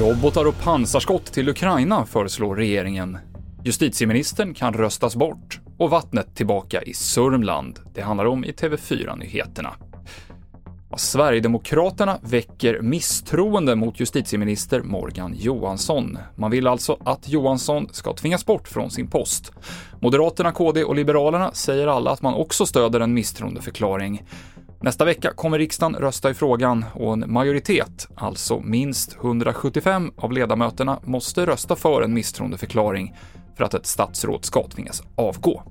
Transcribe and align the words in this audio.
Robotar 0.00 0.44
och 0.44 0.58
pansarskott 0.62 1.26
till 1.26 1.48
Ukraina 1.48 2.06
föreslår 2.06 2.56
regeringen. 2.56 3.18
Justitieministern 3.64 4.54
kan 4.54 4.72
röstas 4.72 5.16
bort 5.16 5.60
och 5.78 5.90
vattnet 5.90 6.36
tillbaka 6.36 6.82
i 6.82 6.94
Sörmland. 6.94 7.78
Det 7.94 8.00
handlar 8.00 8.24
om 8.24 8.44
i 8.44 8.52
TV4-nyheterna. 8.52 9.74
Sverigedemokraterna 10.96 12.18
väcker 12.22 12.80
misstroende 12.80 13.76
mot 13.76 14.00
justitieminister 14.00 14.82
Morgan 14.82 15.34
Johansson. 15.38 16.18
Man 16.36 16.50
vill 16.50 16.66
alltså 16.66 16.96
att 17.04 17.28
Johansson 17.28 17.88
ska 17.92 18.14
tvingas 18.14 18.46
bort 18.46 18.68
från 18.68 18.90
sin 18.90 19.06
post. 19.06 19.52
Moderaterna, 20.00 20.52
KD 20.52 20.84
och 20.84 20.94
Liberalerna 20.94 21.52
säger 21.52 21.86
alla 21.86 22.10
att 22.10 22.22
man 22.22 22.34
också 22.34 22.66
stöder 22.66 23.00
en 23.00 23.14
misstroendeförklaring. 23.14 24.22
Nästa 24.82 25.04
vecka 25.04 25.32
kommer 25.32 25.58
riksdagen 25.58 25.94
rösta 25.94 26.30
i 26.30 26.34
frågan 26.34 26.84
och 26.94 27.12
en 27.12 27.32
majoritet, 27.32 28.08
alltså 28.14 28.60
minst 28.60 29.16
175 29.16 30.12
av 30.16 30.32
ledamöterna, 30.32 31.00
måste 31.04 31.46
rösta 31.46 31.76
för 31.76 32.02
en 32.02 32.14
misstroendeförklaring 32.14 33.14
för 33.56 33.64
att 33.64 33.74
ett 33.74 33.86
statsråd 33.86 34.44
ska 34.44 34.68
tvingas 34.68 35.02
avgå. 35.16 35.62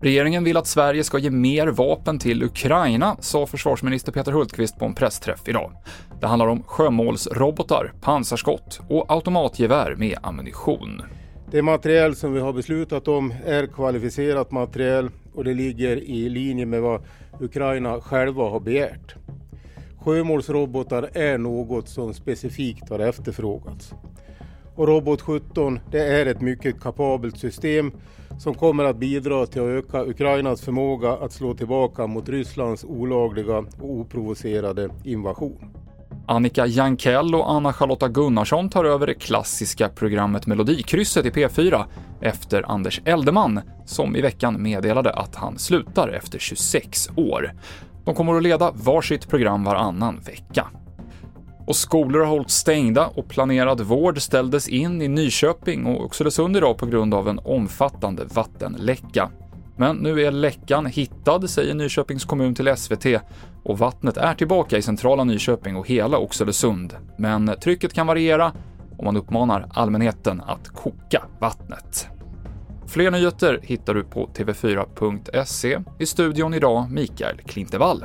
Regeringen 0.00 0.44
vill 0.44 0.56
att 0.56 0.66
Sverige 0.66 1.04
ska 1.04 1.18
ge 1.18 1.30
mer 1.30 1.66
vapen 1.66 2.18
till 2.18 2.42
Ukraina, 2.42 3.16
sa 3.20 3.46
försvarsminister 3.46 4.12
Peter 4.12 4.32
Hultqvist 4.32 4.78
på 4.78 4.84
en 4.84 4.94
pressträff 4.94 5.48
idag. 5.48 5.72
Det 6.20 6.26
handlar 6.26 6.46
om 6.46 6.62
sjömålsrobotar, 6.62 7.92
pansarskott 8.00 8.80
och 8.88 9.12
automatgevär 9.12 9.94
med 9.94 10.18
ammunition. 10.22 11.02
Det 11.50 11.62
materiel 11.62 12.16
som 12.16 12.32
vi 12.32 12.40
har 12.40 12.52
beslutat 12.52 13.08
om 13.08 13.34
är 13.46 13.66
kvalificerat 13.66 14.50
materiel 14.50 15.10
och 15.34 15.44
det 15.44 15.54
ligger 15.54 15.96
i 15.96 16.28
linje 16.28 16.66
med 16.66 16.82
vad 16.82 17.02
Ukraina 17.40 18.00
själva 18.00 18.42
har 18.50 18.60
begärt. 18.60 19.14
Sjömålsrobotar 19.98 21.10
är 21.14 21.38
något 21.38 21.88
som 21.88 22.14
specifikt 22.14 22.90
har 22.90 22.98
efterfrågats. 22.98 23.94
Och 24.74 24.88
Robot 24.88 25.20
17 25.20 25.80
det 25.90 26.06
är 26.06 26.26
ett 26.26 26.40
mycket 26.40 26.80
kapabelt 26.80 27.38
system 27.38 27.92
som 28.38 28.54
kommer 28.54 28.84
att 28.84 28.96
bidra 28.96 29.46
till 29.46 29.62
att 29.62 29.68
öka 29.68 30.04
Ukrainas 30.04 30.62
förmåga 30.62 31.12
att 31.12 31.32
slå 31.32 31.54
tillbaka 31.54 32.06
mot 32.06 32.28
Rysslands 32.28 32.84
olagliga 32.84 33.58
och 33.58 33.90
oprovocerade 33.90 34.88
invasion. 35.04 35.83
Annika 36.26 36.66
Jankell 36.66 37.34
och 37.34 37.50
Anna-Charlotta 37.50 38.08
Gunnarsson 38.08 38.70
tar 38.70 38.84
över 38.84 39.06
det 39.06 39.14
klassiska 39.14 39.88
programmet 39.88 40.46
Melodikrysset 40.46 41.26
i 41.26 41.30
P4 41.30 41.84
efter 42.20 42.70
Anders 42.70 43.00
Eldeman, 43.04 43.60
som 43.86 44.16
i 44.16 44.20
veckan 44.20 44.62
meddelade 44.62 45.12
att 45.12 45.34
han 45.34 45.58
slutar 45.58 46.08
efter 46.08 46.38
26 46.38 47.08
år. 47.16 47.52
De 48.04 48.14
kommer 48.14 48.34
att 48.34 48.42
leda 48.42 48.70
varsitt 48.70 49.28
program 49.28 49.64
varannan 49.64 50.20
vecka. 50.20 50.66
Och 51.66 51.76
skolor 51.76 52.20
har 52.20 52.26
hållits 52.26 52.54
stängda 52.54 53.06
och 53.06 53.28
planerad 53.28 53.80
vård 53.80 54.22
ställdes 54.22 54.68
in 54.68 55.02
i 55.02 55.08
Nyköping 55.08 55.86
och 55.86 56.04
Oxelösund 56.04 56.56
idag 56.56 56.78
på 56.78 56.86
grund 56.86 57.14
av 57.14 57.28
en 57.28 57.38
omfattande 57.38 58.24
vattenläcka. 58.24 59.30
Men 59.76 59.96
nu 59.96 60.20
är 60.22 60.32
läckan 60.32 60.86
hittad, 60.86 61.50
säger 61.50 61.74
Nyköpings 61.74 62.24
kommun 62.24 62.54
till 62.54 62.76
SVT, 62.76 63.06
och 63.64 63.78
vattnet 63.78 64.16
är 64.16 64.34
tillbaka 64.34 64.78
i 64.78 64.82
centrala 64.82 65.24
Nyköping 65.24 65.76
och 65.76 65.88
hela 65.88 66.18
Oxelösund. 66.18 66.96
Men 67.18 67.54
trycket 67.62 67.92
kan 67.92 68.06
variera 68.06 68.52
och 68.96 69.04
man 69.04 69.16
uppmanar 69.16 69.68
allmänheten 69.70 70.40
att 70.40 70.68
koka 70.68 71.22
vattnet. 71.40 72.08
Fler 72.86 73.10
nyheter 73.10 73.60
hittar 73.62 73.94
du 73.94 74.04
på 74.04 74.26
tv4.se. 74.26 75.78
I 75.98 76.06
studion 76.06 76.54
idag 76.54 76.90
Mikael 76.90 77.36
Klintevall. 77.46 78.04